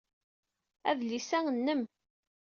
[0.89, 1.81] Adlis-a nnem.